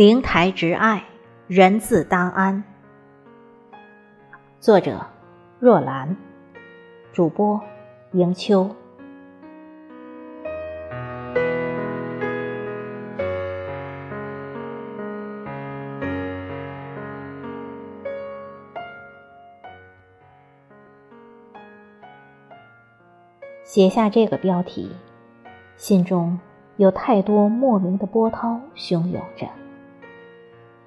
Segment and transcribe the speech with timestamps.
[0.00, 1.04] 灵台执爱，
[1.46, 2.64] 人自当安。
[4.58, 4.98] 作者：
[5.58, 6.16] 若兰，
[7.12, 7.60] 主播：
[8.12, 8.74] 迎秋。
[23.62, 24.90] 写下这个标题，
[25.76, 26.40] 心中
[26.78, 29.46] 有太多莫名的波涛汹涌着。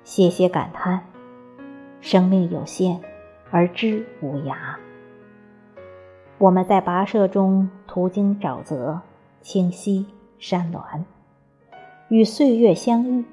[0.03, 1.01] 歇歇感叹，
[2.01, 2.99] 生命有限，
[3.49, 4.55] 而知无涯。
[6.37, 8.99] 我们在跋涉中途经沼泽、
[9.41, 10.05] 清溪、
[10.39, 11.05] 山峦，
[12.09, 13.23] 与岁月相遇，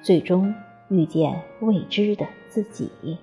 [0.00, 0.54] 最终
[0.88, 3.18] 遇见未知的自己。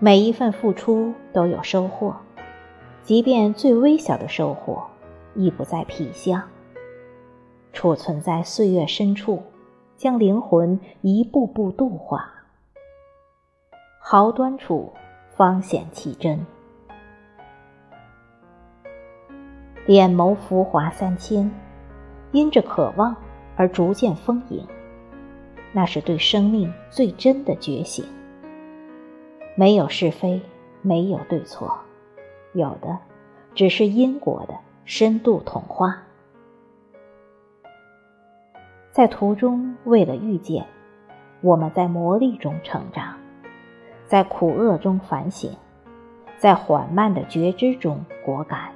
[0.00, 2.16] 每一份付出都有收获，
[3.04, 4.82] 即便最微小的收获，
[5.36, 6.42] 亦不在皮相。
[7.74, 9.42] 储存在岁月深处，
[9.96, 12.30] 将灵魂一步步度化。
[13.98, 14.92] 毫端处
[15.34, 16.46] 方显其真。
[19.86, 21.50] 脸眸浮华三千，
[22.30, 23.14] 因着渴望
[23.56, 24.64] 而逐渐丰盈，
[25.72, 28.04] 那是对生命最真的觉醒。
[29.56, 30.40] 没有是非，
[30.80, 31.76] 没有对错，
[32.54, 32.98] 有的
[33.54, 36.02] 只是因果的深度同化。
[38.94, 40.64] 在途中，为了遇见，
[41.40, 43.16] 我们在磨砺中成长，
[44.06, 45.50] 在苦厄中反省，
[46.38, 48.70] 在缓慢的觉知中果敢。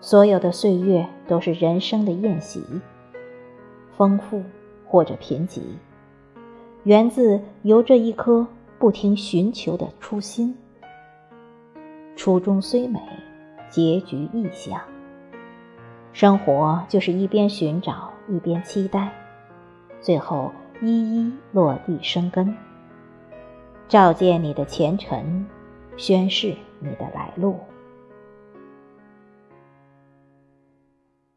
[0.00, 2.60] 所有的岁月都是人生的宴席，
[3.96, 4.42] 丰富
[4.84, 5.60] 或者贫瘠，
[6.82, 8.44] 源自由这一颗
[8.80, 10.58] 不停寻求的初心。
[12.16, 12.98] 初衷虽美，
[13.68, 14.80] 结局亦香。
[16.12, 18.10] 生活就是一边寻找。
[18.30, 19.12] 一边期待，
[20.00, 22.56] 最后一一落地生根，
[23.88, 25.44] 照见你的前尘，
[25.96, 27.58] 宣示你的来路。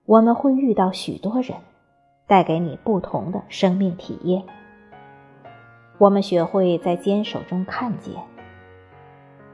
[0.05, 1.57] 我们会遇到许多人，
[2.27, 4.43] 带给你不同的生命体验。
[5.97, 8.13] 我们学会在坚守中看见，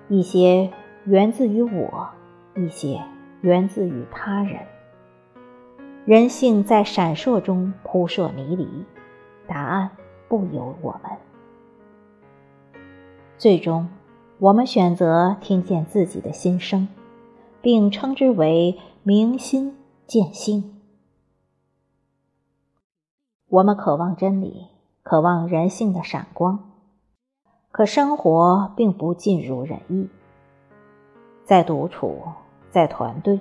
[0.10, 0.70] 一些
[1.06, 2.10] 源自于我，
[2.56, 3.02] 一些
[3.42, 4.60] 源自于他人。
[6.10, 8.68] 人性在闪烁中扑朔迷离，
[9.48, 9.92] 答案
[10.28, 11.12] 不由我们。
[13.38, 13.88] 最终，
[14.40, 16.88] 我们选择听见自己的心声，
[17.62, 19.78] 并称之为明心
[20.08, 20.82] 见性。
[23.48, 24.66] 我们渴望真理，
[25.04, 26.72] 渴望人性的闪光，
[27.72, 30.10] 可生活并不尽如人意。
[31.46, 32.20] 在独处，
[32.72, 33.40] 在团队，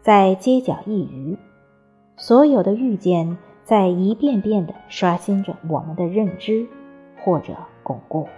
[0.00, 1.38] 在街角一隅。
[2.16, 6.66] 所有的遇见，在一遍遍地刷新着我们的认知，
[7.18, 8.28] 或者巩固。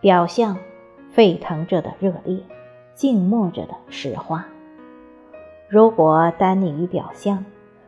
[0.00, 0.56] 表象，
[1.10, 2.40] 沸腾着的热烈，
[2.94, 4.46] 静默着的实话。
[5.68, 7.44] 如果单立于表象，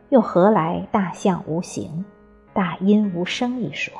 [0.09, 2.03] 又何来大象无形，
[2.53, 3.93] 大音无声一说？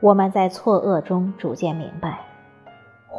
[0.00, 2.31] 我们在错愕中逐渐明白。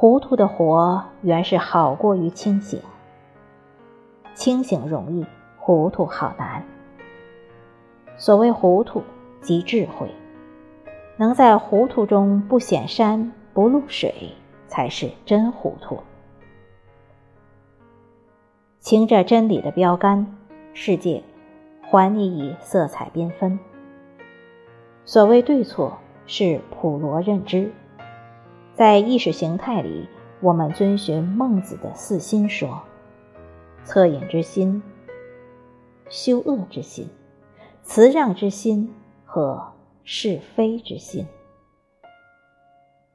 [0.04, 2.82] 糊涂的活原是好过于清醒。
[4.34, 5.26] 清醒容易，
[5.58, 6.62] 糊涂好难。
[8.18, 9.02] 所谓糊涂，
[9.40, 10.12] 即智慧。
[11.16, 14.34] 能在糊涂中不显山不露水，
[14.68, 15.98] 才是真糊涂。
[18.80, 20.36] 擎着真理的标杆，
[20.74, 21.24] 世界
[21.82, 23.58] 还你以色彩缤纷。
[25.06, 25.98] 所谓对错，
[26.28, 27.72] 是普罗认知。
[28.76, 30.08] 在意识形态里，
[30.42, 32.82] 我们遵循孟子的四心说：
[33.86, 34.82] 恻隐之心、
[36.10, 37.08] 羞恶之心、
[37.84, 38.92] 辞让之心
[39.26, 39.74] 和
[40.04, 41.28] 是非之心。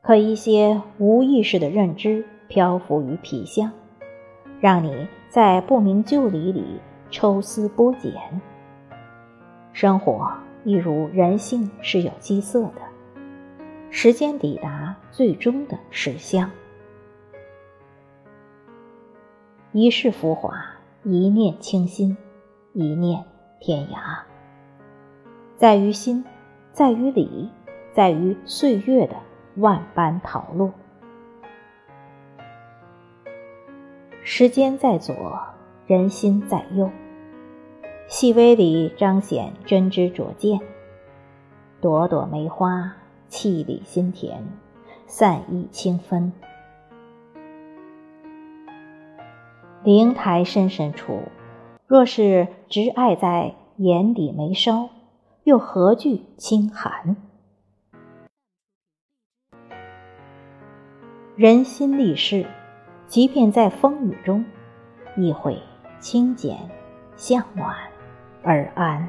[0.00, 3.72] 可一些无意识的认知漂浮于皮相，
[4.60, 8.12] 让你在不明就里里抽丝剥茧。
[9.72, 10.32] 生活
[10.62, 12.87] 亦如人性是有基色的。
[13.90, 16.50] 时间抵达最终的实相，
[19.72, 20.52] 一世浮华，
[21.04, 22.16] 一念清心，
[22.74, 23.24] 一念
[23.60, 24.20] 天涯。
[25.56, 26.24] 在于心，
[26.72, 27.50] 在于理，
[27.92, 29.16] 在于岁月的
[29.56, 30.70] 万般淘落。
[34.22, 35.14] 时间在左，
[35.86, 36.90] 人心在右，
[38.06, 40.60] 细微里彰显真知灼见，
[41.80, 42.94] 朵朵梅花。
[43.28, 44.42] 气里心田，
[45.06, 46.32] 散逸清芬。
[49.84, 51.22] 灵台深深处，
[51.86, 54.90] 若是执爱在眼底眉梢，
[55.44, 57.16] 又何惧清寒？
[61.36, 62.46] 人心立世，
[63.06, 64.44] 即便在风雨中，
[65.16, 65.56] 亦会
[66.00, 66.58] 清简
[67.16, 67.76] 向暖
[68.42, 69.08] 而安。